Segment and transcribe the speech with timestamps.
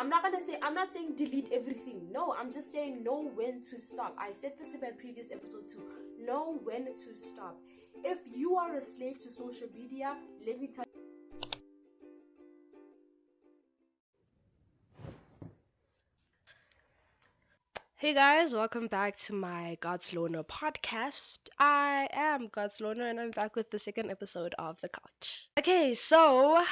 [0.00, 2.10] I'm not gonna say I'm not saying delete everything.
[2.10, 4.16] No, I'm just saying know when to stop.
[4.18, 5.82] I said this in my previous episode too.
[6.18, 7.58] Know when to stop.
[8.02, 10.16] If you are a slave to social media,
[10.46, 10.84] let me tell
[17.96, 21.40] Hey guys, welcome back to my God's Loner podcast.
[21.58, 25.50] I am God's Loner and I'm back with the second episode of The Couch.
[25.58, 26.64] Okay, so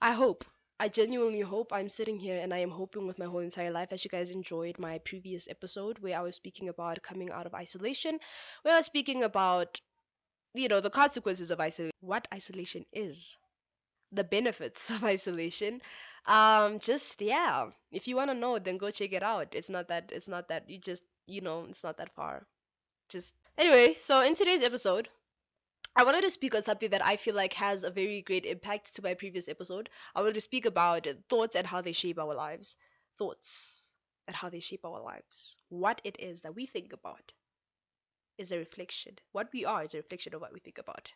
[0.00, 0.46] I hope,
[0.80, 3.90] I genuinely hope I'm sitting here and I am hoping with my whole entire life
[3.90, 7.54] that you guys enjoyed my previous episode where I was speaking about coming out of
[7.54, 8.18] isolation,
[8.62, 9.78] where I was speaking about,
[10.54, 13.36] you know, the consequences of isolation, what isolation is,
[14.10, 15.82] the benefits of isolation.
[16.24, 19.54] Um just yeah if you want to know then go check it out.
[19.54, 22.46] It's not that it's not that you just you know it's not that far.
[23.10, 25.10] Just anyway so in today's episode
[25.96, 28.94] I wanted to speak on something that I feel like has a very great impact
[28.94, 29.90] to my previous episode.
[30.14, 32.76] I wanted to speak about thoughts and how they shape our lives.
[33.18, 33.92] Thoughts
[34.26, 35.58] and how they shape our lives.
[35.68, 37.32] What it is that we think about
[38.38, 39.18] is a reflection.
[39.32, 41.12] What we are is a reflection of what we think about.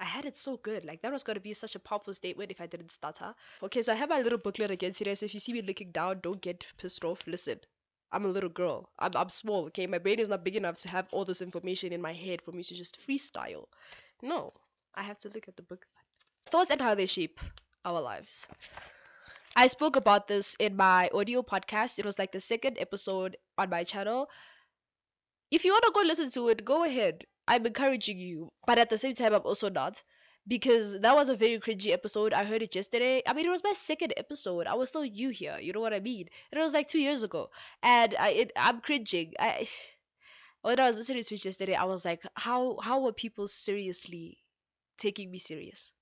[0.00, 0.84] I had it so good.
[0.84, 3.34] Like that was gonna be such a powerful statement if I didn't stutter.
[3.62, 5.14] Okay, so I have my little booklet again today.
[5.14, 7.26] So if you see me looking down, don't get pissed off.
[7.26, 7.60] Listen,
[8.12, 8.90] I'm a little girl.
[8.98, 9.66] I'm I'm small.
[9.66, 12.42] Okay, my brain is not big enough to have all this information in my head
[12.42, 13.66] for me to just freestyle.
[14.22, 14.52] No,
[14.94, 15.86] I have to look at the book.
[16.46, 17.40] Thoughts and how they shape
[17.84, 18.46] our lives.
[19.54, 21.98] I spoke about this in my audio podcast.
[21.98, 24.28] It was like the second episode on my channel.
[25.50, 27.24] If you want to go listen to it, go ahead.
[27.48, 30.02] I'm encouraging you, but at the same time, I'm also not
[30.48, 32.32] because that was a very cringy episode.
[32.32, 33.22] I heard it yesterday.
[33.26, 34.66] I mean, it was my second episode.
[34.66, 35.58] I was still new here.
[35.60, 36.28] You know what I mean?
[36.50, 37.48] And it was like two years ago,
[37.82, 39.32] and I it, I'm cringing.
[39.38, 39.68] I
[40.62, 44.38] when I was listening to it yesterday, I was like, how how were people seriously
[44.98, 45.92] taking me serious?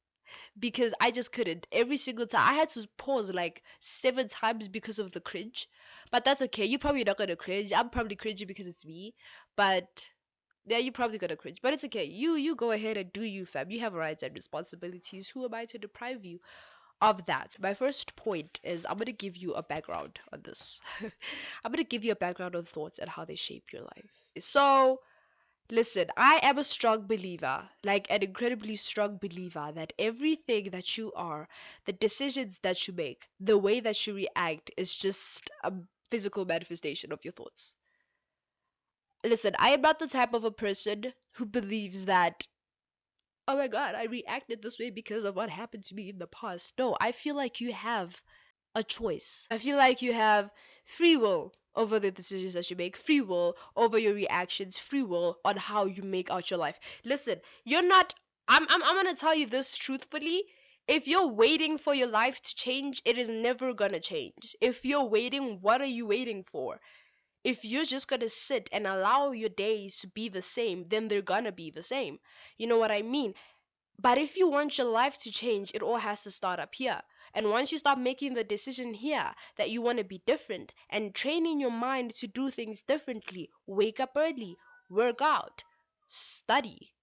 [0.59, 1.67] Because I just couldn't.
[1.73, 5.69] Every single time I had to pause like seven times because of the cringe.
[6.11, 6.65] But that's okay.
[6.65, 7.73] You're probably not gonna cringe.
[7.73, 9.15] I'm probably cringing because it's me.
[9.57, 10.05] But
[10.67, 12.05] yeah, you're probably gonna cringe, but it's okay.
[12.05, 13.71] You you go ahead and do you, fam.
[13.71, 15.29] You have rights and responsibilities.
[15.31, 16.41] Who am I to deprive you
[17.03, 17.57] of that?
[17.61, 20.81] My first point is I'm gonna give you a background on this.
[21.65, 24.24] I'm gonna give you a background on thoughts and how they shape your life.
[24.39, 25.01] So
[25.71, 31.13] listen, I am a strong believer, like an incredibly strong believer, that everything that you
[31.15, 31.49] are,
[31.87, 35.73] the decisions that you make, the way that you react is just a
[36.11, 37.77] physical manifestation of your thoughts
[39.25, 42.47] listen, I am not the type of a person who believes that,
[43.49, 46.27] oh my god, I reacted this way because of what happened to me in the
[46.27, 46.75] past.
[46.79, 48.23] No, I feel like you have
[48.75, 49.47] a choice.
[49.51, 50.51] I feel like you have
[50.87, 55.39] free will over the decisions that you make, free will over your reactions, free will
[55.45, 56.79] on how you make out your life.
[57.05, 58.15] Listen, you're not.
[58.49, 60.45] I'm, I'm, I'm gonna tell you this truthfully.
[60.87, 64.55] If you're waiting for your life to change, it is never gonna change.
[64.61, 66.81] If you're waiting, what are you waiting for?
[67.45, 71.23] if you're just gonna sit and allow your days to be the same, then they're
[71.23, 72.19] gonna be the same.
[72.59, 73.35] You know what I mean?
[74.01, 77.03] But if you want your life to change, it all has to start up here.
[77.35, 81.15] And once you start making the decision here that you want to be different and
[81.15, 84.57] training your mind to do things differently, wake up early,
[84.89, 85.65] work out,
[86.09, 86.95] study,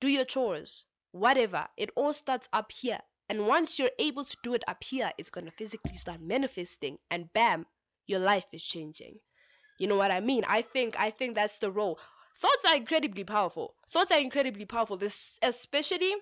[0.00, 3.00] do your chores, whatever, it all starts up here.
[3.28, 6.98] And once you're able to do it up here, it's going to physically start manifesting,
[7.10, 7.66] and bam,
[8.06, 9.18] your life is changing.
[9.78, 10.44] You know what I mean?
[10.46, 11.98] I think I think that's the role.
[12.40, 13.74] Thoughts are incredibly powerful.
[13.90, 14.96] Thoughts are incredibly powerful.
[14.96, 16.14] This especially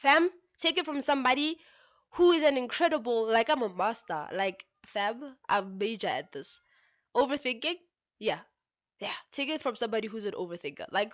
[0.00, 1.58] fam, take it from somebody
[2.12, 4.28] who is an incredible like I'm a master.
[4.32, 6.60] Like fam, I'm major at this.
[7.16, 7.76] Overthinking?
[8.18, 8.40] Yeah.
[9.00, 9.14] Yeah.
[9.32, 10.86] Take it from somebody who's an overthinker.
[10.92, 11.12] Like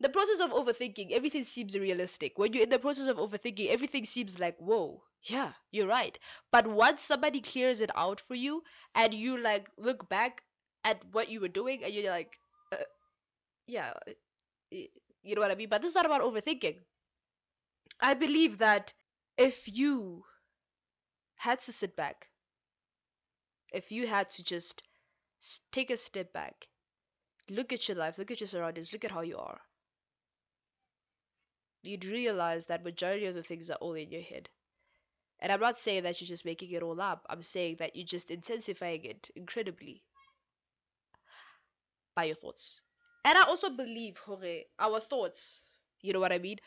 [0.00, 2.38] the process of overthinking, everything seems realistic.
[2.38, 6.18] When you're in the process of overthinking, everything seems like, whoa, yeah, you're right.
[6.50, 8.62] But once somebody clears it out for you
[8.94, 10.42] and you like look back
[10.84, 12.38] at what you were doing and you're like,
[12.72, 12.76] uh,
[13.66, 13.92] yeah,
[14.70, 15.68] you know what I mean?
[15.68, 16.76] But this is not about overthinking.
[18.00, 18.92] I believe that
[19.40, 20.22] if you
[21.36, 22.28] had to sit back,
[23.72, 24.82] if you had to just
[25.72, 26.68] take a step back,
[27.48, 29.62] look at your life, look at your surroundings, look at how you are,
[31.82, 34.50] you'd realize that majority of the things are all in your head.
[35.38, 37.24] And I'm not saying that you're just making it all up.
[37.30, 40.02] I'm saying that you're just intensifying it incredibly
[42.14, 42.82] by your thoughts.
[43.24, 45.62] And I also believe, Hore, our thoughts,
[46.02, 46.58] you know what I mean?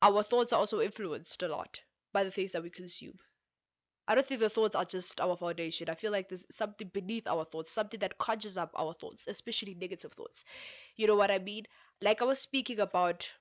[0.00, 1.82] Our thoughts are also influenced a lot
[2.14, 3.18] by the things that we consume.
[4.08, 5.90] I don't think the thoughts are just our foundation.
[5.90, 9.74] I feel like there's something beneath our thoughts, something that conjures up our thoughts, especially
[9.74, 10.44] negative thoughts.
[10.96, 11.66] You know what I mean?
[12.02, 13.32] Like I was speaking about,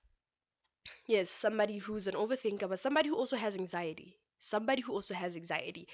[1.07, 5.37] yes, somebody who's an overthinker, but somebody who also has anxiety somebody who also has
[5.37, 5.87] anxiety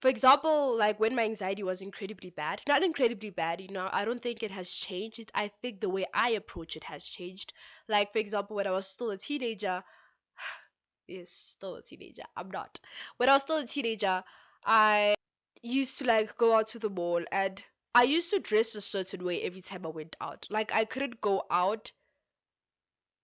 [0.00, 4.04] for example, like when my anxiety was incredibly bad, not incredibly bad, you know, I
[4.04, 5.32] don't think it has changed.
[5.34, 7.52] I think the way I approach it has changed.
[7.88, 9.84] Like, for example, when I was still a teenager,
[11.08, 12.24] is still a teenager.
[12.36, 12.80] I'm not.
[13.16, 14.22] When I was still a teenager,
[14.64, 15.14] I
[15.62, 17.62] used to like go out to the mall and
[17.94, 20.46] I used to dress a certain way every time I went out.
[20.50, 21.92] Like I couldn't go out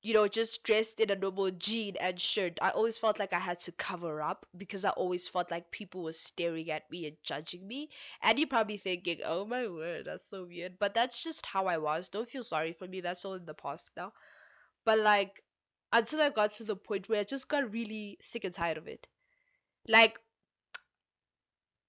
[0.02, 2.58] you know, just dressed in a normal jean and shirt.
[2.60, 6.02] I always felt like I had to cover up because I always felt like people
[6.02, 7.88] were staring at me and judging me.
[8.22, 10.78] And you're probably thinking, oh my word, that's so weird.
[10.80, 12.08] But that's just how I was.
[12.08, 13.00] Don't feel sorry for me.
[13.00, 14.12] That's all in the past now.
[14.84, 15.42] But like,
[15.92, 18.88] until I got to the point where I just got really sick and tired of
[18.88, 19.06] it.
[19.88, 20.18] Like,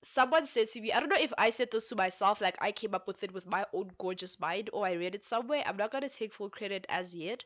[0.03, 2.71] someone said to me, I don't know if I said this to myself, like I
[2.71, 5.63] came up with it with my own gorgeous mind, or I read it somewhere.
[5.65, 7.45] I'm not gonna take full credit as yet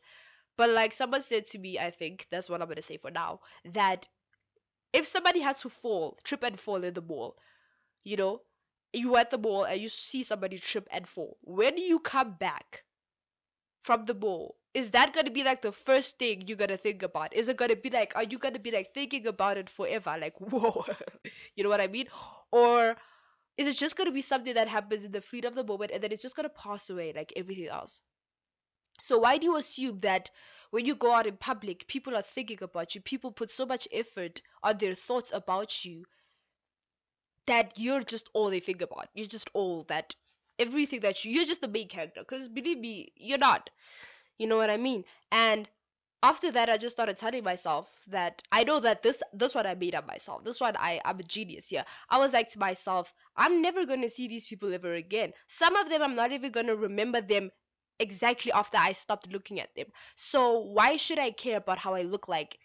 [0.58, 3.42] but like someone said to me, I think that's what I'm gonna say for now,
[3.66, 4.08] that
[4.94, 7.38] if somebody had to fall, trip and fall in the mall,
[8.04, 8.44] you know,
[8.94, 11.38] you at the mall and you see somebody trip and fall.
[11.44, 12.86] When you come back
[13.84, 17.34] from the mall, is that gonna be like the first thing you're gonna think about?
[17.34, 20.16] Is it gonna be like, are you gonna be like thinking about it forever?
[20.20, 20.86] Like, whoa,
[21.56, 22.08] you know what I mean?
[22.52, 22.96] Or
[23.58, 26.04] is it just gonna be something that happens in the fleet of the moment and
[26.04, 28.02] then it's just gonna pass away like everything else?
[29.02, 30.30] So why do you assume that
[30.72, 33.88] when you go out in public, people are thinking about you, people put so much
[33.92, 36.06] effort on their thoughts about you
[37.48, 39.08] that you're just all they think about.
[39.14, 40.16] You're just all that
[40.60, 42.22] everything that you you're just the main character.
[42.22, 43.70] Because believe me, you're not.
[44.38, 45.04] You know what I mean?
[45.32, 45.70] And
[46.24, 49.76] after that I just started telling myself that I know that this this one I
[49.76, 50.44] made up myself.
[50.44, 51.86] This one I I'm a genius here.
[52.10, 55.34] I was like to myself, I'm never gonna see these people ever again.
[55.48, 57.52] Some of them I'm not even gonna remember them
[58.00, 59.88] exactly after I stopped looking at them.
[60.16, 62.58] So why should I care about how I look like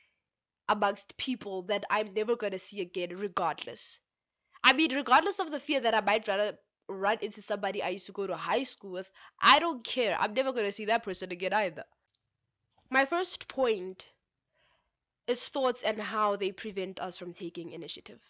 [0.68, 4.00] amongst people that I'm never gonna see again, regardless?
[4.64, 6.58] I mean, regardless of the fear that I might rather
[7.00, 9.10] run into somebody I used to go to high school with,
[9.40, 10.16] I don't care.
[10.18, 11.84] I'm never gonna see that person again either.
[12.90, 14.06] My first point
[15.26, 18.20] is thoughts and how they prevent us from taking initiative.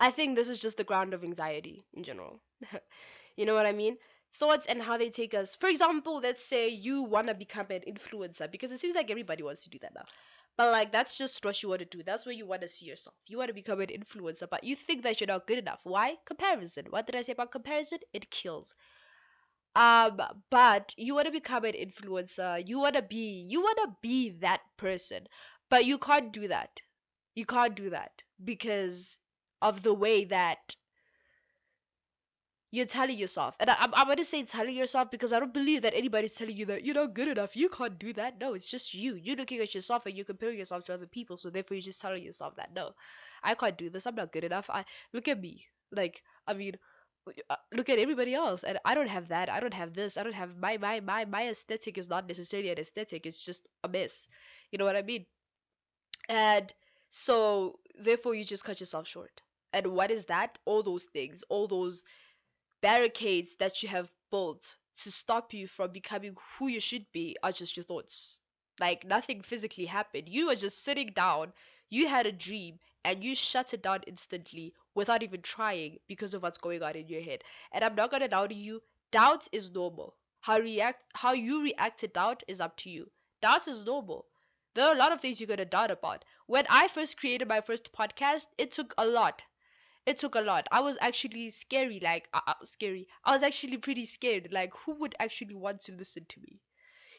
[0.00, 2.40] I think this is just the ground of anxiety in general.
[3.36, 3.98] you know what I mean?
[4.34, 5.54] thoughts and how they take us.
[5.54, 9.42] For example, let's say you want to become an influencer because it seems like everybody
[9.42, 10.04] wants to do that now.
[10.60, 12.02] But like that's just what you want to do.
[12.02, 13.16] That's where you want to see yourself.
[13.26, 15.80] You want to become an influencer, but you think that you're not good enough.
[15.84, 16.16] Why?
[16.26, 16.84] Comparison.
[16.90, 18.00] What did I say about comparison?
[18.12, 18.74] It kills.
[19.74, 20.20] Um,
[20.50, 22.62] but you want to become an influencer.
[22.68, 25.28] You want to be you want to be that person.
[25.70, 26.78] But you can't do that.
[27.34, 29.16] You can't do that because
[29.62, 30.76] of the way that
[32.72, 35.82] you're telling yourself and I, I'm, I'm gonna say telling yourself because i don't believe
[35.82, 37.56] that anybody's telling you that you're not good enough.
[37.56, 38.38] You can't do that.
[38.40, 39.14] No it's just you.
[39.14, 42.00] You're looking at yourself and you're comparing yourself to other people so therefore you're just
[42.00, 42.92] telling yourself that no
[43.42, 44.06] i can't do this.
[44.06, 44.70] I'm not good enough.
[44.70, 45.66] I look at me.
[45.92, 46.76] Like i mean
[47.50, 49.48] uh, look at everybody else and i don't have that.
[49.50, 50.16] I don't have this.
[50.16, 53.26] I don't have my my my my aesthetic is not necessarily an aesthetic.
[53.26, 54.28] It's just a mess.
[54.70, 55.26] You know what i mean?
[56.28, 56.72] And
[57.10, 59.42] so therefore you just cut yourself short.
[59.72, 60.58] And what is that?
[60.64, 62.04] All those things all those
[62.82, 67.52] barricades that you have built to stop you from becoming who you should be are
[67.52, 68.38] just your thoughts.
[68.78, 70.28] Like nothing physically happened.
[70.28, 71.52] You were just sitting down,
[71.88, 76.42] you had a dream, and you shut it down instantly without even trying because of
[76.42, 77.44] what's going on in your head.
[77.72, 78.82] And I'm not gonna doubt you.
[79.10, 80.16] Doubt is normal.
[80.40, 83.10] How react how you react to doubt is up to you.
[83.40, 84.26] Doubt is normal.
[84.74, 86.24] There are a lot of things you're gonna doubt about.
[86.46, 89.42] When I first created my first podcast, it took a lot
[90.06, 90.66] it took a lot.
[90.72, 93.08] I was actually scary, like uh, uh, scary.
[93.24, 94.48] I was actually pretty scared.
[94.52, 96.60] Like, who would actually want to listen to me?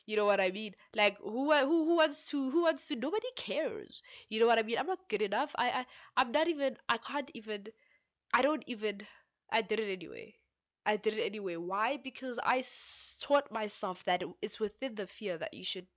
[0.05, 0.75] You know what I mean?
[0.95, 2.95] Like, who who who wants to who wants to?
[2.95, 4.03] Nobody cares.
[4.29, 4.77] You know what I mean?
[4.77, 5.51] I'm not good enough.
[5.55, 5.85] I I
[6.17, 6.77] I'm not even.
[6.89, 7.67] I can't even.
[8.33, 9.07] I don't even.
[9.51, 10.35] I did it anyway.
[10.85, 11.55] I did it anyway.
[11.57, 11.97] Why?
[11.97, 12.63] Because I
[13.21, 15.87] taught myself that it's within the fear that you should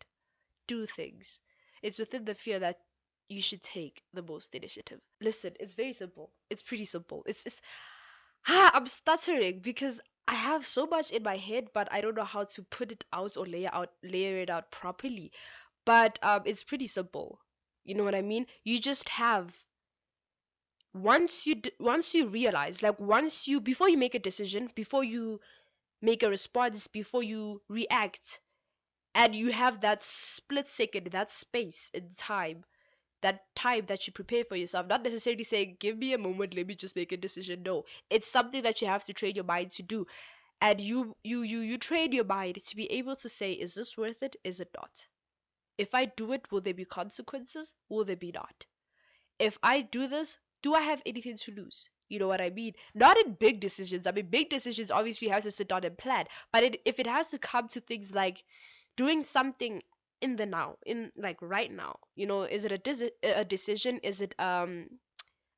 [0.67, 1.41] do things.
[1.83, 2.81] It's within the fear that
[3.29, 5.01] you should take the most initiative.
[5.21, 6.33] Listen, it's very simple.
[6.51, 7.23] It's pretty simple.
[7.27, 7.57] It's, it's
[8.49, 12.25] ah, I'm stuttering because I have so much in my head, but I don't know
[12.25, 15.33] how to put it out or layer out layer it out properly.
[15.85, 17.41] But um, it's pretty simple.
[17.85, 18.47] You know what I mean?
[18.65, 19.55] You just have
[20.95, 25.05] once you d- once you realize, like once you before you make a decision, before
[25.05, 25.39] you
[26.03, 28.41] make a response, before you react,
[29.15, 32.65] and you have that split second, that space in time
[33.25, 34.87] that time that you prepare for yourself.
[34.87, 37.63] Not necessarily saying, give me a moment, let me just make a decision.
[37.63, 37.85] No.
[38.11, 40.07] It's something that you have to train your mind to do.
[40.61, 43.97] And you you you you train your mind to be able to say, is this
[43.97, 44.37] worth it?
[44.45, 45.07] Is it not?
[45.79, 47.75] If I do it, will there be consequences?
[47.89, 48.67] Will there be not?
[49.39, 51.89] If I do this, do I have anything to lose?
[52.11, 52.75] You know what I mean?
[52.95, 54.07] Not in big decisions.
[54.07, 56.27] I mean, big decisions obviously have to sit down and plan.
[56.53, 58.45] But it, if it has to come to things like
[58.97, 59.83] doing something
[60.25, 63.99] in the now, in like right now, you know, is it a, desi- a decision?
[64.03, 64.89] Is it um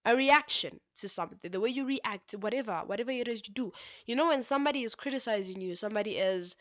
[0.06, 1.50] a reaction to something?
[1.50, 3.73] The way you react, whatever, whatever it is you do.
[4.06, 6.56] You know, when somebody is criticizing you, somebody is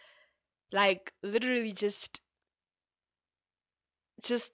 [0.74, 2.22] like literally just
[4.24, 4.52] just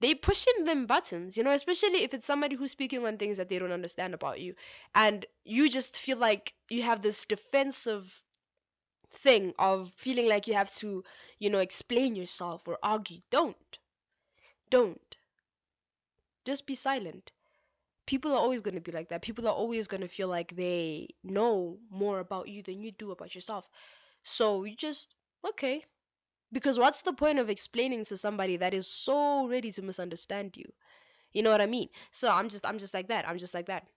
[0.00, 3.48] they pushing them buttons, you know, especially if it's somebody who's speaking on things that
[3.48, 4.54] they don't understand about you.
[4.94, 8.22] And you just feel like you have this defensive
[9.14, 11.04] thing of feeling like you have to,
[11.38, 13.20] you know, explain yourself or argue.
[13.30, 13.78] Don't.
[14.70, 15.16] Don't.
[16.46, 17.32] Just be silent.
[18.06, 19.22] People are always going to be like that.
[19.22, 23.10] People are always going to feel like they know more about you than you do
[23.12, 23.68] about yourself.
[24.24, 25.14] So you just,
[25.46, 25.84] okay,
[26.52, 30.72] because what's the point of explaining to somebody that is so ready to misunderstand you?
[31.32, 31.90] You know what I mean?
[32.12, 33.28] So I'm just I'm just like that.
[33.28, 33.88] I'm just like that.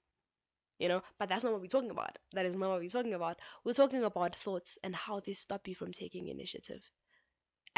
[0.80, 2.18] You know, but that's not what we're talking about.
[2.34, 3.40] That is not what we're talking about.
[3.64, 6.92] We're talking about thoughts and how they stop you from taking initiative.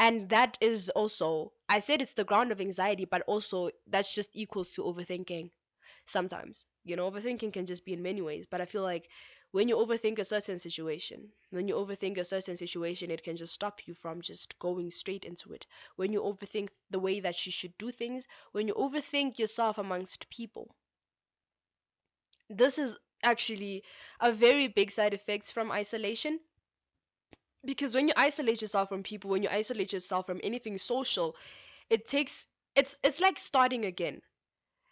[0.00, 4.30] And that is also I said it's the ground of anxiety, but also that's just
[4.34, 5.52] equals to overthinking
[6.06, 6.64] sometimes.
[6.84, 9.08] You know, overthinking can just be in many ways, but I feel like
[9.52, 13.54] when you overthink a certain situation, when you overthink a certain situation, it can just
[13.54, 15.66] stop you from just going straight into it.
[15.96, 20.30] When you overthink the way that you should do things, when you overthink yourself amongst
[20.30, 20.74] people.
[22.50, 23.82] This is actually
[24.20, 26.40] a very big side effect from isolation.
[27.64, 31.36] Because when you isolate yourself from people, when you isolate yourself from anything social,
[31.90, 34.22] it takes it's it's like starting again.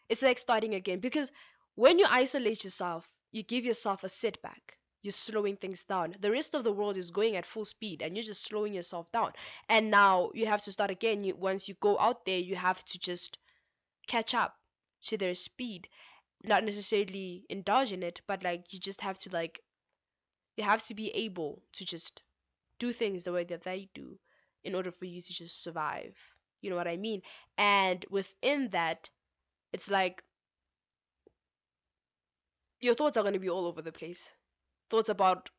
[0.09, 1.33] It's like starting again because
[1.75, 4.79] when you isolate yourself, you give yourself a setback.
[5.03, 6.17] You're slowing things down.
[6.21, 9.11] The rest of the world is going at full speed and you're just slowing yourself
[9.12, 9.33] down.
[9.69, 11.25] And now you have to start again.
[11.25, 13.38] You, once you go out there, you have to just
[14.09, 14.57] catch up
[15.03, 15.88] to their speed.
[16.42, 19.62] Not necessarily indulge in it, but like you just have to like
[20.57, 22.23] you have to be able to just
[22.78, 24.18] do things the way that they do
[24.64, 26.16] in order for you to just survive.
[26.61, 27.23] You know what I mean?
[27.57, 29.11] And within that,
[29.73, 30.25] it's like
[32.80, 34.33] your thoughts are going to be all over the place.
[34.90, 35.50] Thoughts about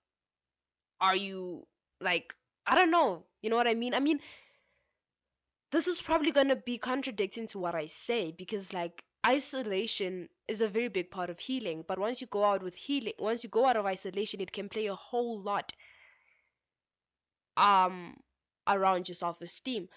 [1.02, 1.68] are you
[2.02, 2.34] like
[2.66, 3.94] I don't know, you know what I mean?
[3.94, 4.20] I mean
[5.72, 10.62] this is probably going to be contradicting to what I say because like isolation is
[10.62, 13.50] a very big part of healing, but once you go out with healing, once you
[13.50, 15.74] go out of isolation, it can play a whole lot
[17.58, 18.16] um
[18.68, 19.88] around your self-esteem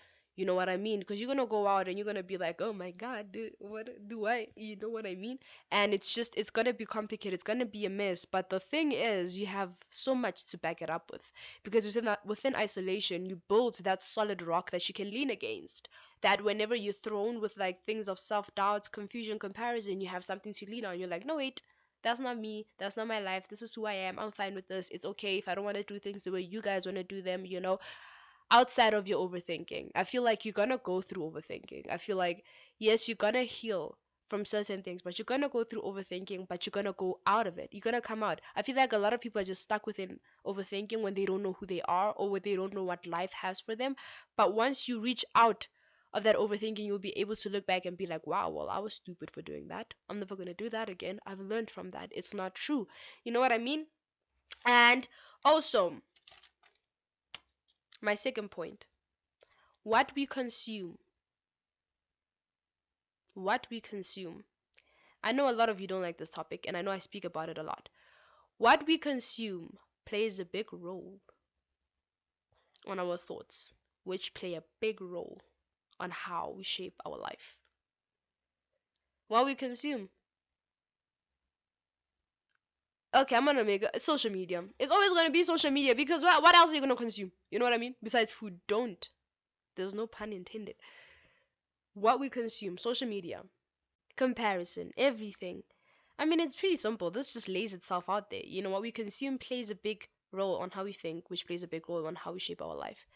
[0.42, 1.00] you know what I mean?
[1.00, 3.88] Because you're gonna go out and you're gonna be like, oh my god, dude, what
[4.08, 4.48] do I?
[4.56, 5.38] You know what I mean?
[5.70, 7.34] And it's just it's gonna be complicated.
[7.34, 8.24] It's gonna be a mess.
[8.24, 11.22] But the thing is, you have so much to back it up with
[11.62, 15.88] because within that within isolation, you build that solid rock that you can lean against.
[16.22, 20.52] That whenever you're thrown with like things of self doubt, confusion, comparison, you have something
[20.54, 20.98] to lean on.
[20.98, 21.62] You're like, no wait.
[22.02, 22.66] That's not me.
[22.78, 23.46] That's not my life.
[23.48, 24.18] This is who I am.
[24.18, 24.88] I'm fine with this.
[24.90, 27.04] It's okay if I don't want to do things the way you guys want to
[27.04, 27.78] do them, you know
[28.50, 29.90] outside of your overthinking.
[29.94, 31.90] I feel like you're gonna go through overthinking.
[31.90, 32.44] I feel like,
[32.78, 33.96] yes, you're gonna heal
[34.28, 37.58] from certain things, but you're gonna go through overthinking, but you're gonna go out of
[37.58, 37.68] it.
[37.72, 38.40] You're gonna come out.
[38.56, 41.42] I feel like a lot of people are just stuck within overthinking when they don't
[41.42, 43.96] know who they are or when they don't know what life has for them.
[44.36, 45.66] But once you reach out
[46.14, 48.78] of that overthinking, you'll be able to look back and be like, wow, well, I
[48.78, 49.94] was stupid for doing that.
[50.08, 51.20] I'm never gonna do that again.
[51.26, 52.10] I've learned from that.
[52.14, 52.86] It's not true.
[53.24, 53.86] You know what I mean?
[54.66, 55.08] And
[55.44, 56.02] also,
[58.02, 58.86] my second point
[59.84, 60.98] what we consume.
[63.34, 64.44] What we consume.
[65.24, 67.24] I know a lot of you don't like this topic, and I know I speak
[67.24, 67.88] about it a lot.
[68.58, 71.20] What we consume plays a big role
[72.86, 75.40] on our thoughts, which play a big role
[75.98, 77.56] on how we shape our life.
[79.28, 80.10] What we consume
[83.14, 84.64] okay, I'm gonna make a, social media.
[84.78, 87.32] It's always gonna be social media because what, what else are you gonna consume?
[87.50, 87.94] You know what I mean?
[88.02, 89.08] Besides food, don't.
[89.76, 90.76] There's no pun intended.
[91.94, 93.42] What we consume, social media,
[94.16, 95.62] comparison, everything.
[96.18, 97.10] I mean, it's pretty simple.
[97.10, 98.42] This just lays itself out there.
[98.44, 101.62] You know, what we consume plays a big role on how we think, which plays
[101.62, 103.06] a big role on how we shape our life.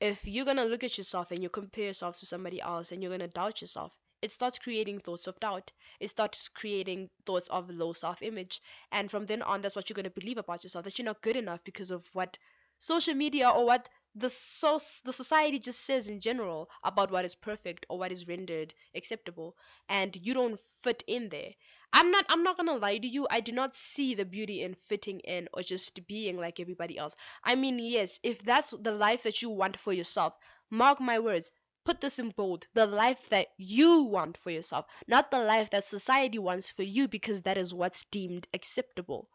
[0.00, 3.12] If you're gonna look at yourself and you compare yourself to somebody else and you're
[3.12, 5.72] gonna doubt yourself, it starts creating thoughts of doubt.
[6.00, 8.62] It starts creating thoughts of low self image.
[8.92, 11.22] And from then on, that's what you're going to believe about yourself that you're not
[11.22, 12.38] good enough because of what
[12.78, 17.34] social media or what the so the society just says in general about what is
[17.34, 19.56] perfect or what is rendered acceptable
[19.88, 21.50] and you don't fit in there
[21.94, 24.74] i'm not i'm not gonna lie to you i do not see the beauty in
[24.74, 29.22] fitting in or just being like everybody else i mean yes if that's the life
[29.22, 30.34] that you want for yourself
[30.70, 31.50] mark my words
[31.84, 35.84] put this in bold the life that you want for yourself, not the life that
[35.84, 39.28] society wants for you because that is what's deemed acceptable.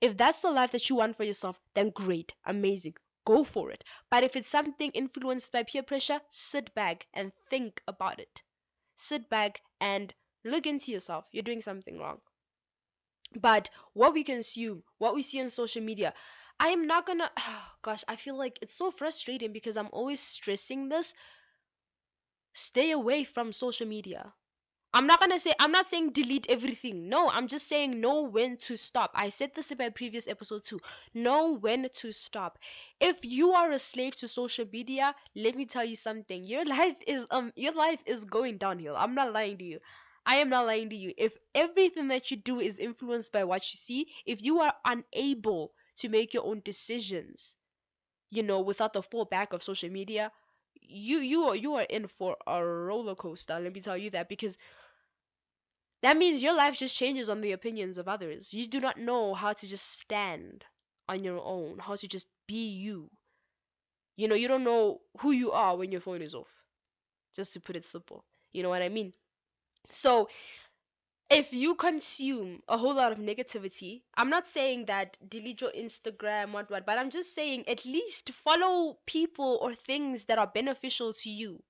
[0.00, 2.94] If that's the life that you want for yourself, then great, amazing,
[3.24, 3.84] go for it.
[4.10, 8.42] But if it's something influenced by peer pressure, sit back and think about it.
[8.96, 11.26] Sit back and look into yourself.
[11.32, 12.20] You're doing something wrong.
[13.40, 16.12] But what we consume, what we see on social media,
[16.60, 17.32] I am not gonna.
[17.38, 21.14] Oh, gosh, I feel like it's so frustrating because I'm always stressing this.
[22.58, 24.32] Stay away from social media.
[24.94, 27.08] I'm not gonna say I'm not saying delete everything.
[27.08, 29.10] No, I'm just saying know when to stop.
[29.14, 30.80] I said this in my previous episode too.
[31.14, 32.58] Know when to stop.
[33.00, 36.44] If you are a slave to social media, let me tell you something.
[36.44, 38.96] Your life is um your life is going downhill.
[38.96, 39.80] I'm not lying to you.
[40.26, 41.14] I am not lying to you.
[41.16, 45.72] If everything that you do is influenced by what you see, if you are unable
[45.96, 47.56] to make your own decisions,
[48.30, 50.32] you know, without the fallback of social media,
[50.88, 53.58] you you are you are in for a roller coaster.
[53.60, 54.56] Let me tell you that because
[56.02, 58.52] that means your life just changes on the opinions of others.
[58.52, 60.64] You do not know how to just stand
[61.08, 63.10] on your own, how to just be you.
[64.16, 66.48] You know, you don't know who you are when your phone is off.
[67.34, 68.24] Just to put it simple.
[68.52, 69.14] You know what I mean?
[69.90, 70.28] So,
[71.30, 76.52] if you consume a whole lot of negativity, I'm not saying that delete your Instagram,
[76.52, 81.12] what, what, but I'm just saying at least follow people or things that are beneficial
[81.14, 81.62] to you.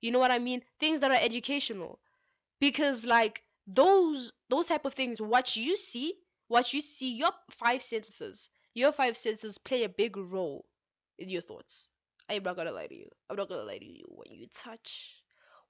[0.00, 0.62] You know what I mean?
[0.80, 2.00] Things that are educational.
[2.60, 6.14] Because, like, those those type of things what you see
[6.48, 10.64] what you see your five senses your five senses play a big role
[11.18, 11.88] in your thoughts
[12.30, 15.17] i'm not gonna lie to you i'm not gonna lie to you when you touch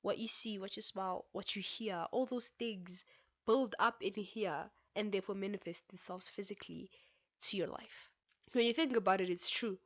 [0.02, 3.04] what you see what you smell what you hear all those things
[3.46, 6.90] build up in here and therefore manifest themselves physically
[7.40, 8.10] to your life.
[8.52, 9.78] When you think about it it's true.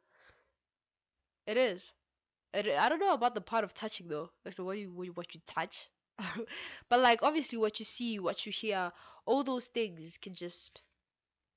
[1.47, 1.93] It is.
[2.55, 4.33] It, i don't know about the part of touching though.
[4.45, 5.89] Like so what you what you touch.
[6.89, 8.93] But like obviously what you see what you hear
[9.27, 10.83] all those things can just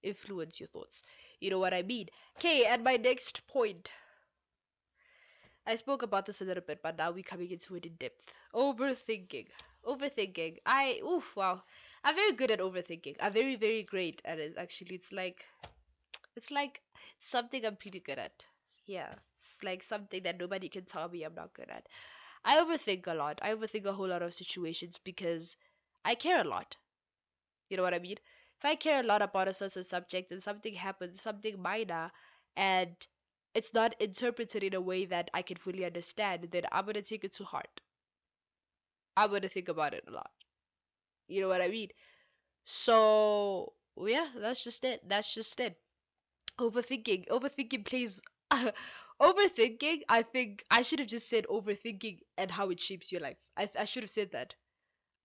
[0.04, 1.04] influence your thoughts.
[1.40, 2.10] You know what i mean?
[2.38, 3.92] Okay and my next point
[5.68, 8.34] i spoke about this a little bit but now we're coming into it in depth.
[8.54, 9.48] Overthinking.
[9.86, 10.58] Overthinking.
[10.66, 11.64] I oof wow.
[12.04, 13.16] I'm very good at overthinking.
[13.20, 14.96] I'm very very great at it actually.
[14.96, 15.46] It's like
[16.36, 16.82] it's like
[17.20, 18.46] something i'm pretty good at.
[18.86, 19.14] Yeah.
[19.38, 21.88] It's like something that nobody can tell me i'm not good at.
[22.44, 23.40] I overthink a lot.
[23.42, 25.58] I overthink a whole lot of situations because
[26.04, 26.76] I care a lot.
[27.70, 28.18] You know what I mean?
[28.60, 32.12] If I care a lot about a certain subject and something happens, something minor,
[32.56, 32.96] and
[33.56, 37.24] it's not interpreted in a way that I can fully understand, then I'm gonna take
[37.24, 37.82] it to heart.
[39.18, 40.32] I'm gonna think about it a lot.
[41.28, 41.90] You know what I mean?
[42.66, 45.08] So yeah, that's just it.
[45.08, 45.80] That's just it.
[46.60, 47.28] Overthinking.
[47.30, 48.22] Overthinking plays
[49.22, 53.38] overthinking i think i should have just said overthinking and how it shapes your life
[53.58, 54.56] I, I should have said that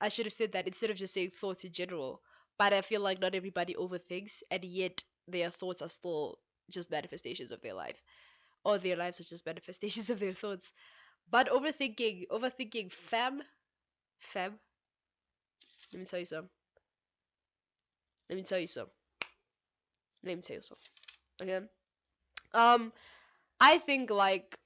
[0.00, 2.22] i should have said that instead of just saying thoughts in general
[2.58, 6.38] but i feel like not everybody overthinks and yet their thoughts are still
[6.70, 8.04] just manifestations of their life
[8.64, 10.72] or their lives are just manifestations of their thoughts
[11.30, 13.42] but overthinking overthinking fam
[14.18, 14.58] fam
[15.92, 16.48] let me tell you some
[18.28, 18.86] let me tell you some
[20.24, 20.76] let me tell you some
[21.42, 21.60] okay
[22.54, 22.92] um
[23.60, 24.58] I think like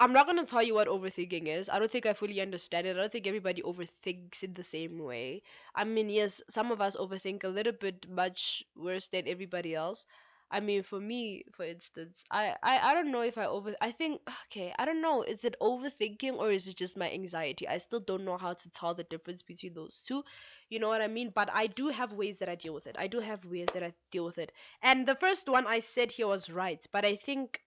[0.00, 1.68] I'm not gonna tell you what overthinking is.
[1.70, 2.96] I don't think I fully understand it.
[2.96, 5.42] I don't think everybody overthinks in the same way.
[5.74, 10.04] I mean, yes, some of us overthink a little bit much worse than everybody else.
[10.52, 13.74] I mean, for me, for instance, I, I I don't know if I over.
[13.80, 15.22] I think okay, I don't know.
[15.22, 17.66] Is it overthinking or is it just my anxiety?
[17.66, 20.22] I still don't know how to tell the difference between those two.
[20.68, 21.30] You know what I mean?
[21.34, 22.96] But I do have ways that I deal with it.
[22.98, 24.52] I do have ways that I deal with it.
[24.82, 27.62] And the first one I said here was right, but I think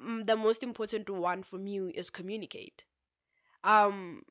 [0.00, 2.84] mm, the most important one for me is communicate.
[3.64, 4.24] Um,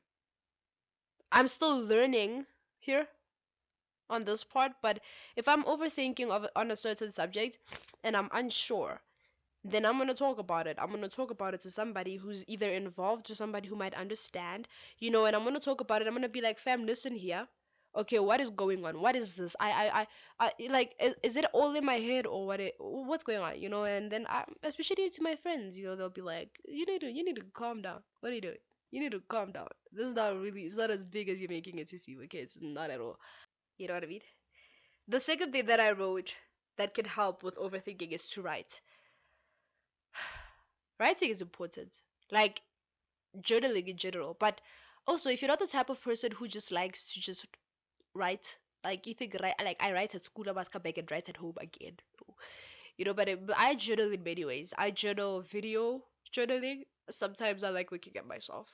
[1.32, 2.46] I'm still learning
[2.78, 3.08] here
[4.12, 5.00] on this part, but
[5.36, 7.58] if I'm overthinking of on a certain subject
[8.04, 9.00] and I'm unsure,
[9.64, 10.76] then I'm gonna talk about it.
[10.80, 14.68] I'm gonna talk about it to somebody who's either involved or somebody who might understand,
[14.98, 16.08] you know, and I'm gonna talk about it.
[16.08, 17.48] I'm gonna be like, fam, listen here.
[17.94, 19.00] Okay what is going on?
[19.00, 19.54] What is this?
[19.60, 20.06] I i i,
[20.40, 23.60] I like is, is it all in my head or what it what's going on?
[23.60, 26.86] You know and then I, especially to my friends you know they'll be like you
[26.86, 28.02] need to you need to calm down.
[28.20, 28.62] What are you doing?
[28.90, 29.68] You need to calm down.
[29.92, 32.38] This is not really it's not as big as you're making it to seem okay?
[32.38, 33.18] It's not at all
[33.78, 34.20] you know what i mean?
[35.08, 36.36] The second thing that i wrote
[36.78, 38.80] that can help with overthinking is to write.
[41.00, 42.62] Writing is important like
[43.40, 44.60] journaling in general but
[45.06, 47.46] also if you're not the type of person who just likes to just
[48.14, 51.10] write like you think right like i write at school i must come back and
[51.10, 51.96] write at home again.
[52.96, 54.72] You know but, it, but i journal in many ways.
[54.78, 56.04] I journal video
[56.34, 56.82] journaling.
[57.10, 58.68] Sometimes I like looking at myself.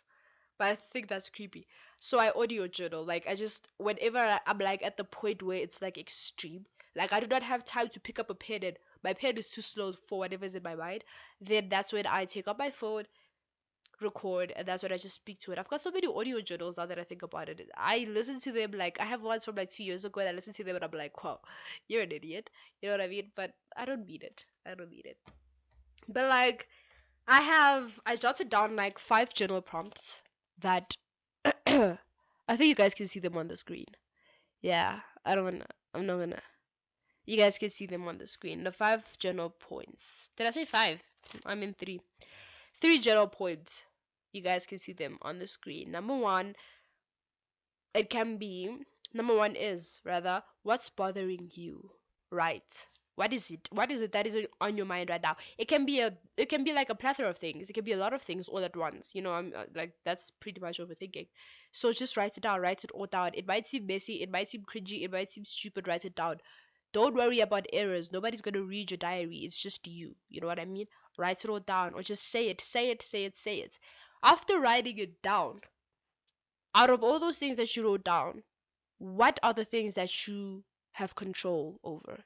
[0.58, 1.66] But I think that's creepy.
[2.00, 3.04] So I audio journal.
[3.04, 6.66] Like I just whenever I'm like at the point where it's like extreme,
[6.96, 9.48] like I do not have time to pick up a pen and my pen is
[9.48, 11.04] too slow for whatever's in my mind,
[11.40, 13.04] then that's when I take up my phone,
[14.00, 15.58] record, and that's when I just speak to it.
[15.58, 17.68] I've got so many audio journals now that I think about it.
[17.76, 20.32] I listen to them like I have ones from like two years ago and I
[20.32, 21.40] listen to them and I'm like, wow,
[21.88, 22.50] you're an idiot.
[22.82, 23.30] You know what I mean?
[23.36, 24.44] But I don't mean it.
[24.66, 25.18] I don't mean it.
[26.08, 26.68] But like
[27.28, 30.20] I have I jotted down like five journal prompts
[30.60, 30.96] that
[31.44, 31.98] I
[32.56, 33.86] think you guys can see them on the screen.
[34.62, 36.42] Yeah, I don't wanna I'm not gonna
[37.26, 38.64] you guys can see them on the screen.
[38.64, 40.30] The five general points.
[40.36, 41.02] Did I say five?
[41.46, 42.00] I mean three.
[42.80, 43.84] Three general points.
[44.32, 45.90] You guys can see them on the screen.
[45.92, 46.56] Number one,
[47.94, 48.78] it can be
[49.12, 51.90] number one is rather what's bothering you,
[52.30, 52.86] right?
[53.18, 53.68] What is it?
[53.72, 55.36] What is it that is on your mind right now?
[55.58, 57.68] It can be a it can be like a plethora of things.
[57.68, 59.12] It can be a lot of things all at once.
[59.12, 61.26] You know, I'm uh, like that's pretty much overthinking.
[61.72, 62.60] So just write it down.
[62.60, 63.32] Write it all down.
[63.34, 64.22] It might seem messy.
[64.22, 65.02] It might seem cringy.
[65.02, 65.88] It might seem stupid.
[65.88, 66.36] Write it down.
[66.92, 68.12] Don't worry about errors.
[68.12, 69.38] Nobody's gonna read your diary.
[69.38, 70.14] It's just you.
[70.28, 70.86] You know what I mean?
[71.18, 72.60] Write it all down or just say it.
[72.60, 73.02] Say it.
[73.02, 73.36] Say it.
[73.36, 73.80] Say it.
[74.22, 75.62] After writing it down,
[76.72, 78.44] out of all those things that you wrote down,
[78.98, 82.24] what are the things that you have control over?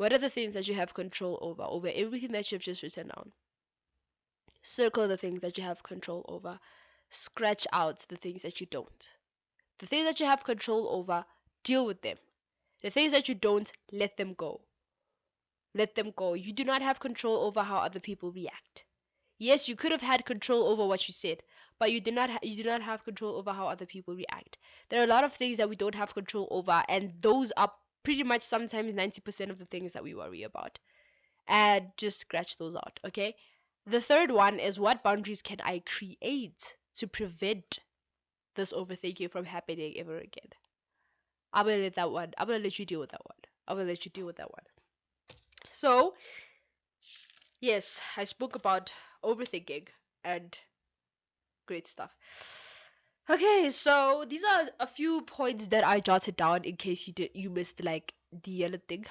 [0.00, 1.62] What are the things that you have control over?
[1.62, 3.32] Over everything that you've just written down.
[4.62, 6.58] Circle the things that you have control over.
[7.10, 9.10] Scratch out the things that you don't.
[9.78, 11.26] The things that you have control over,
[11.64, 12.16] deal with them.
[12.82, 14.62] The things that you don't, let them go.
[15.74, 16.32] Let them go.
[16.32, 18.84] You do not have control over how other people react.
[19.38, 21.42] Yes, you could have had control over what you said,
[21.78, 24.56] but you do not ha- you do not have control over how other people react.
[24.88, 27.70] There are a lot of things that we don't have control over, and those are
[28.02, 30.78] pretty much sometimes 90% of the things that we worry about.
[31.48, 33.36] And just scratch those out, okay?
[33.86, 37.78] The third one is what boundaries can I create to prevent
[38.54, 40.50] this overthinking from happening ever again?
[41.52, 42.34] I'm gonna let that one.
[42.38, 43.38] I'm gonna let you deal with that one.
[43.68, 44.64] I'm gonna let you deal with that one.
[45.68, 46.14] So,
[47.60, 48.92] yes, I spoke about
[49.24, 49.88] overthinking
[50.24, 50.58] and
[51.66, 52.10] great stuff.
[53.28, 57.30] Okay, so these are a few points that I jotted down in case you did
[57.34, 59.06] you missed like the other thing.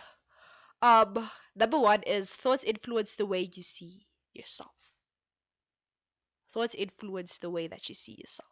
[0.81, 4.73] Um, number one is thoughts influence the way you see yourself.
[6.51, 8.51] Thoughts influence the way that you see yourself.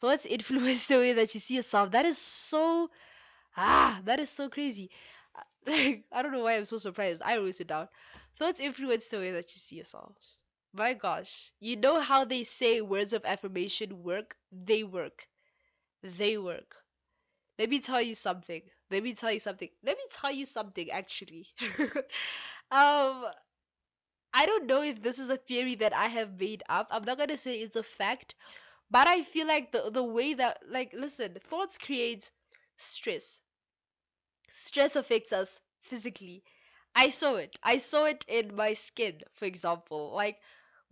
[0.00, 1.90] Thoughts influence the way that you see yourself.
[1.92, 2.90] That is so
[3.56, 4.90] ah, that is so crazy.
[5.66, 7.22] Like I don't know why I'm so surprised.
[7.22, 7.88] I wrote it down.
[8.38, 10.16] Thoughts influence the way that you see yourself.
[10.74, 14.36] My gosh, you know how they say words of affirmation work?
[14.50, 15.28] They work.
[16.02, 16.76] They work.
[17.58, 18.62] Let me tell you something.
[18.90, 19.70] Let me tell you something.
[19.82, 21.48] Let me tell you something actually.
[22.70, 23.26] um
[24.34, 26.88] I don't know if this is a theory that I have made up.
[26.90, 28.34] I'm not gonna say it's a fact,
[28.90, 32.30] but I feel like the the way that like listen, thoughts create
[32.76, 33.40] stress.
[34.50, 36.44] Stress affects us physically.
[36.94, 37.58] I saw it.
[37.62, 40.12] I saw it in my skin, for example.
[40.12, 40.40] Like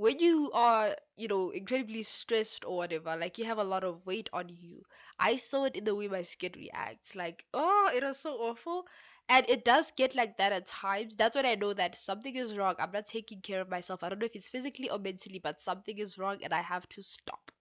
[0.00, 4.06] when you are, you know, incredibly stressed or whatever, like you have a lot of
[4.06, 4.82] weight on you.
[5.18, 7.14] I saw it in the way my skin reacts.
[7.14, 8.86] Like, oh, it was so awful.
[9.28, 11.16] And it does get like that at times.
[11.16, 12.74] That's when I know that something is wrong.
[12.78, 14.02] I'm not taking care of myself.
[14.02, 16.88] I don't know if it's physically or mentally, but something is wrong and I have
[16.90, 17.52] to stop.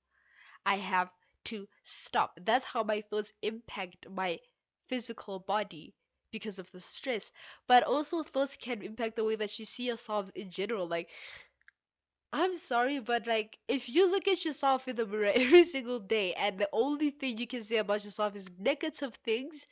[0.65, 1.11] I have
[1.45, 2.39] to stop.
[2.45, 4.39] That's how my thoughts impact my
[4.87, 5.95] physical body
[6.31, 7.31] because of the stress.
[7.67, 10.87] But also, thoughts can impact the way that you see yourselves in general.
[10.87, 11.09] Like,
[12.33, 16.33] I'm sorry, but like, if you look at yourself in the mirror every single day
[16.33, 19.67] and the only thing you can say about yourself is negative things,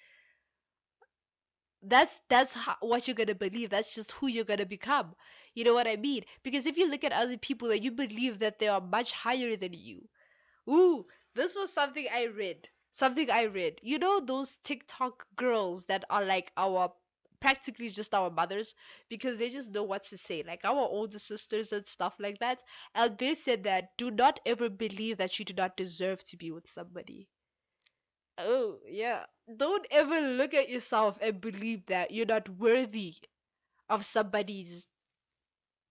[1.84, 3.70] that's that's ho- what you're gonna believe.
[3.70, 5.16] That's just who you're gonna become.
[5.54, 6.24] You know what I mean?
[6.44, 9.56] Because if you look at other people and you believe that they are much higher
[9.56, 10.08] than you,
[10.70, 12.70] Ooh, this was something I read.
[12.94, 13.80] Something I read.
[13.84, 16.94] You know those TikTok girls that are like our
[17.48, 18.76] practically just our mothers
[19.10, 22.60] because they just know what to say, like our older sisters and stuff like that.
[23.20, 26.70] They said that do not ever believe that you do not deserve to be with
[26.70, 27.30] somebody.
[28.40, 29.26] Oh, yeah.
[29.58, 33.16] Don't ever look at yourself and believe that you're not worthy
[33.90, 34.88] of somebody's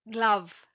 [0.07, 0.66] love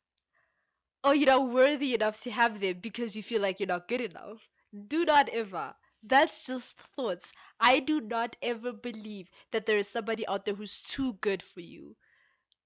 [1.04, 4.02] or you're not worthy enough to have them because you feel like you're not good
[4.02, 4.50] enough.
[4.88, 5.76] Do not ever.
[6.04, 7.34] That's just thoughts.
[7.60, 11.62] I do not ever believe that there is somebody out there who's too good for
[11.62, 11.96] you.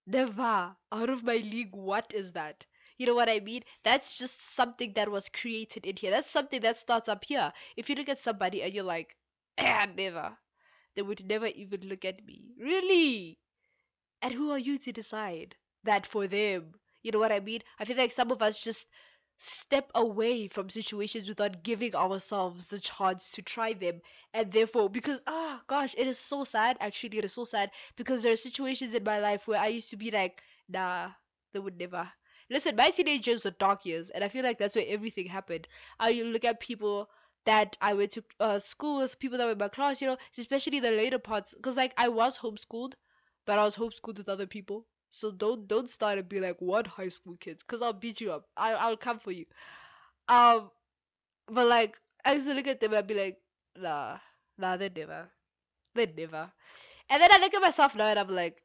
[0.08, 0.76] Never.
[0.92, 2.66] Out of my league, what is that?
[2.98, 3.64] You know what I mean?
[3.84, 6.12] That's just something that was created in here.
[6.12, 7.54] That's something that starts up here.
[7.78, 9.16] If you look at somebody and you're like,
[9.58, 10.38] eh, never,
[10.96, 12.56] they would never even look at me.
[12.60, 13.40] Really?
[14.22, 16.74] And who are you to decide that for them?
[17.02, 17.62] You know what I mean?
[17.80, 18.88] I feel like some of us just
[19.38, 24.02] step away from situations without giving ourselves the chance to try them.
[24.34, 28.24] And therefore because ah gosh it is so sad actually it is so sad because
[28.24, 31.12] there are situations in my life where i used to be like nah
[31.54, 32.12] they would never.
[32.50, 35.68] Listen my teenage years were dark years and i feel like that's where everything happened.
[36.00, 37.10] I look at people
[37.46, 40.18] that i went to uh, school with people that were in my class you know
[40.38, 42.94] especially the later parts because like i was homeschooled
[43.46, 46.88] but i was homeschooled with other people so don't don't start and be like what
[46.88, 48.48] high school kids, cause I'll beat you up.
[48.58, 49.46] I I'll come for you.
[50.30, 50.72] Um,
[51.48, 53.38] but like I used to look at them and be like,
[53.78, 54.18] nah,
[54.58, 55.30] nah, they never,
[55.96, 56.52] they never.
[57.10, 58.62] And then I look at myself now and I'm like,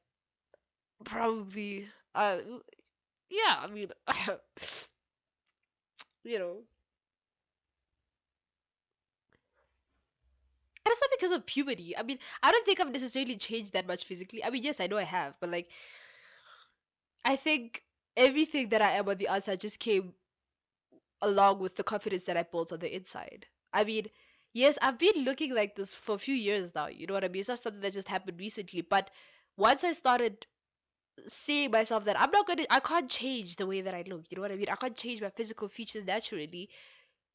[1.05, 2.39] probably, uh,
[3.31, 3.57] yeah.
[3.63, 3.91] I mean,
[6.25, 6.63] you know.
[10.85, 11.97] And it's not because of puberty.
[11.97, 14.43] I mean, I don't think I've necessarily changed that much physically.
[14.45, 15.69] I mean, yes, I know I have, but like,
[17.25, 17.83] I think
[18.17, 20.15] everything that I am on the outside just came
[21.23, 23.47] along with the confidence that I built on the inside.
[23.73, 24.07] I mean,
[24.53, 26.89] yes, I've been looking like this for a few years now.
[26.89, 27.41] You know what I mean?
[27.41, 28.81] It's not something that just happened recently.
[28.83, 29.11] But
[29.57, 30.47] once I started
[31.27, 34.25] seeing myself that I'm not gonna, I can't change the way that I look.
[34.31, 34.71] You know what I mean?
[34.71, 36.71] I can't change my physical features naturally.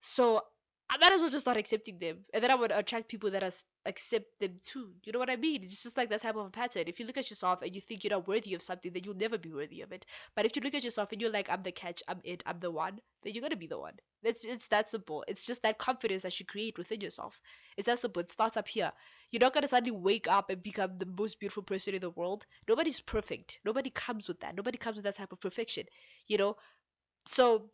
[0.02, 0.42] So
[0.90, 3.44] I might as well just start accepting them, and then I would attract people that
[3.44, 3.52] are,
[3.88, 4.94] accept them too.
[5.04, 5.64] You know what I mean?
[5.64, 6.84] It's just like that type of a pattern.
[6.88, 9.16] If you look at yourself and you think you're not worthy of something, then you'll
[9.16, 10.06] never be worthy of it.
[10.36, 12.60] But if you look at yourself and you're like, I'm the catch, I'm it, I'm
[12.60, 13.94] the one, then you're gonna be the one.
[14.24, 15.24] It's it's that simple.
[15.28, 17.42] It's just that confidence that you create within yourself.
[17.78, 18.22] It's that simple.
[18.22, 18.92] It starts up here.
[19.32, 22.46] You're not gonna suddenly wake up and become the most beautiful person in the world.
[22.68, 23.60] Nobody's perfect.
[23.66, 24.56] Nobody comes with that.
[24.56, 25.86] Nobody comes with that type of perfection.
[26.28, 26.58] You know,
[27.28, 27.70] so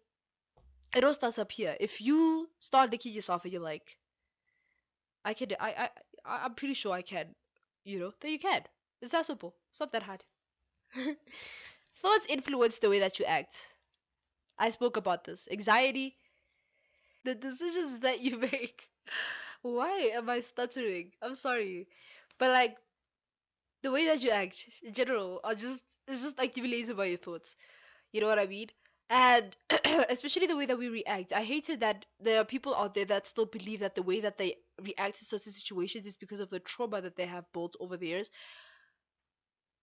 [0.96, 1.76] it all starts up here.
[1.80, 3.98] If you start looking yourself and you're like,
[5.26, 5.90] I can, I,
[6.26, 7.36] I, I'm pretty sure I can,
[7.84, 8.64] you know, then you can.
[9.02, 9.56] It's that simple.
[9.72, 10.24] It's not that hard.
[12.02, 13.58] Thoughts influence the way that you act.
[14.60, 15.48] I spoke about this.
[15.52, 16.18] Anxiety,
[17.24, 18.88] the decisions that you make.
[19.64, 21.14] Why am I stuttering?
[21.22, 21.88] I'm sorry.
[22.40, 22.78] But like,
[23.84, 27.56] the way that you act in general are just, it's just accumulated by your thoughts.
[28.14, 28.70] You know what I mean?
[29.12, 29.56] And
[30.10, 31.34] especially the way that we react.
[31.34, 34.40] I hated that there are people out there that still believe that the way that
[34.40, 37.98] they react to certain situations is because of the trauma that they have built over
[37.98, 38.32] the years.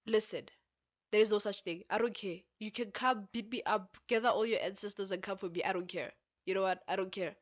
[0.07, 0.49] Listen
[1.13, 1.85] there is no such thing.
[1.91, 2.39] I don't care.
[2.61, 5.65] You can come beat me up gather all your ancestors and come for me.
[5.65, 6.13] I don't care.
[6.47, 6.83] You know what?
[6.89, 7.37] I don't care.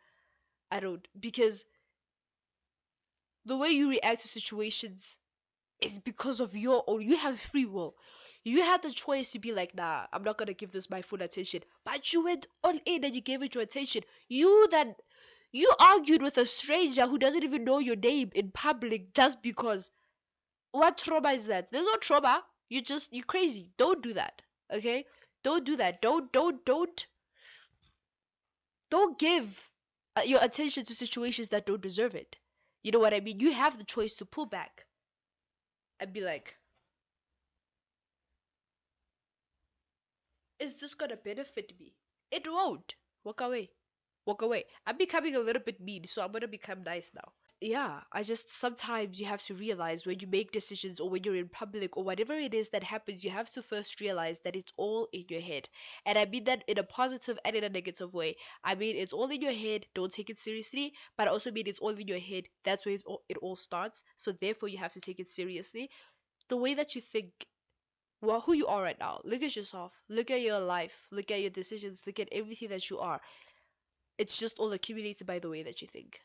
[0.71, 1.07] I don't.
[1.21, 1.65] Because
[3.47, 5.17] the way you react to situations
[5.83, 7.03] is because of your own.
[7.03, 7.97] You have free will
[8.47, 11.21] you had the choice to be like, nah, I'm not gonna give this my full
[11.21, 11.63] attention.
[11.85, 14.03] But you went all in and you gave it your attention.
[14.29, 15.01] You that
[15.51, 19.91] you argued with a stranger who doesn't even know your name in public just because
[20.71, 21.73] what trauma is that?
[21.73, 22.45] There's no trauma.
[22.69, 23.73] You just you're crazy.
[23.79, 24.43] Don't do that.
[24.73, 25.07] Okay?
[25.43, 26.01] Don't do that.
[26.01, 27.05] Don't don't don't
[28.91, 29.71] don't give
[30.15, 32.37] uh, your attention to situations that don't deserve it.
[32.85, 33.41] You know what I mean?
[33.41, 34.87] You have the choice to pull back
[35.99, 36.55] and be like,
[40.59, 41.95] is this gonna benefit me?
[42.31, 42.95] It won't.
[43.25, 43.71] Walk away.
[44.27, 44.65] Walk away.
[44.87, 47.33] I'm becoming a little bit mean, so I'm gonna become nice now.
[47.61, 51.37] Yeah, I just sometimes you have to realize when you make decisions or when you're
[51.37, 54.73] in public or whatever it is that happens, you have to first realize that it's
[54.77, 55.69] all in your head.
[56.05, 58.37] And I mean that in a positive and in a negative way.
[58.63, 61.67] I mean, it's all in your head, don't take it seriously, but I also mean
[61.67, 64.05] it's all in your head, that's where it all, it all starts.
[64.17, 65.89] So therefore, you have to take it seriously.
[66.49, 67.47] The way that you think
[68.27, 69.21] well who you are right now.
[69.25, 69.93] Look at yourself.
[70.09, 71.07] Look at your life.
[71.11, 72.03] Look at your decisions.
[72.07, 73.21] Look at everything that you are.
[74.19, 76.21] It's just all accumulated by the way that you think.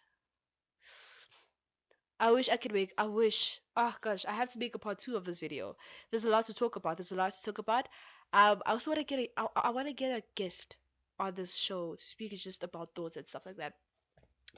[2.19, 4.99] I wish i could make i wish oh gosh i have to make a part
[4.99, 5.75] two of this video.
[6.09, 6.97] There's a lot to talk about.
[6.97, 7.87] There's a lot to talk about.
[8.33, 10.77] Um i also want to get a i, I want to get a guest
[11.19, 13.73] on this show to speak just about thoughts and stuff like that.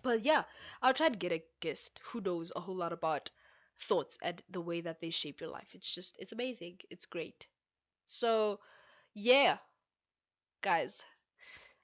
[0.04, 0.44] But yeah
[0.82, 2.00] i'll try to get a guest.
[2.12, 3.30] Who knows a whole lot about
[3.84, 5.70] thoughts and the way that they shape your life.
[5.74, 6.80] It's just, it's amazing.
[6.90, 7.48] It's great.
[8.08, 8.60] So,
[9.16, 9.60] yeah,
[10.62, 11.04] guys,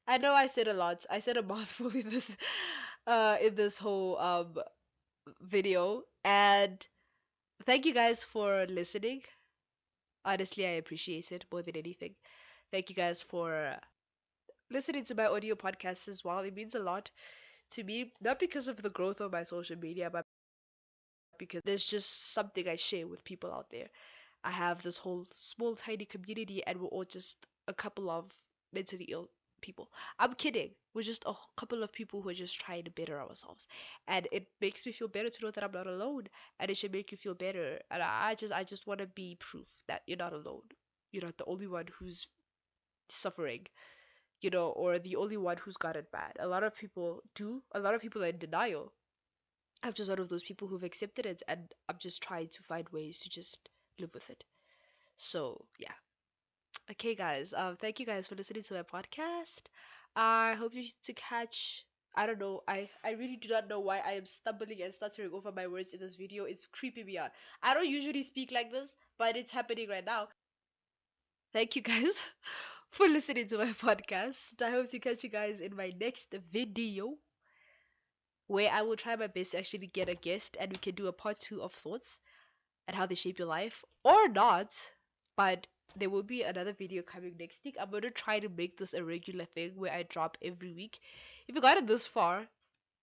[0.08, 1.06] I know I said a lot.
[1.10, 2.36] I said a mouthful in this,
[3.08, 4.56] uh, in this whole um
[5.42, 6.86] video, and
[7.66, 9.24] thank you guys for listening.
[10.24, 12.16] Honestly, I appreciate it more than anything.
[12.72, 13.78] Thank you guys for
[14.72, 16.40] listening to my audio podcast as well.
[16.40, 17.12] It means a lot
[17.72, 20.26] to me, not because of the growth of my social media, but
[21.40, 23.90] because there's just something I share with people out there.
[24.44, 28.32] I have this whole small, tiny community, and we're all just a couple of
[28.74, 29.30] mentally ill
[29.62, 29.90] people.
[30.20, 30.72] I'm kidding.
[30.94, 33.68] We're just a couple of people who are just trying to better ourselves,
[34.08, 36.26] and it makes me feel better to know that I'm not alone,
[36.60, 37.80] and it should make you feel better.
[37.92, 40.64] And I just, I just want to be proof that you're not alone.
[41.12, 42.28] You're not the only one who's
[43.10, 43.68] suffering,
[44.42, 46.34] you know, or the only one who's got it bad.
[46.40, 47.64] A lot of people do.
[47.74, 48.94] A lot of people are in denial.
[49.84, 52.88] I'm just one of those people who've accepted it and I'm just trying to find
[52.90, 54.44] ways to just live with it.
[55.18, 55.94] So, yeah.
[56.92, 57.54] Okay, guys.
[57.54, 59.64] Um, thank you guys for listening to my podcast.
[60.16, 61.86] I hope you to catch.
[62.16, 62.64] I don't know.
[62.68, 65.94] I I really do not know why I am stumbling and stuttering over my words
[65.94, 66.46] in this video.
[66.46, 67.32] It's creeping me out.
[67.62, 70.30] I don't usually speak like this, but it's happening right now.
[71.54, 72.24] Thank you guys
[72.92, 74.62] for listening to my podcast.
[74.62, 77.18] I hope to catch you guys in my next video
[78.50, 81.06] where I will try my best to actually get a guest and we can do
[81.06, 82.20] a part two of thoughts
[82.88, 84.76] and how they shape your life or not.
[85.38, 87.76] But there will be another video coming next week.
[87.80, 91.00] I'm to try to make this a regular thing where I drop every week.
[91.48, 92.48] If you got it this far,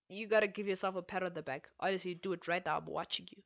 [0.09, 1.69] you gotta give yourself a pat on the back.
[1.79, 2.79] Honestly, do it right now.
[2.79, 3.41] I'm watching you.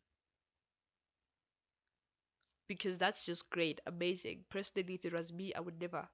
[2.66, 4.44] Because that's just great, amazing.
[4.48, 6.08] Personally, if it was me, I would never,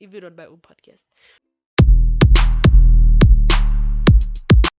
[0.00, 1.04] even on my own podcast.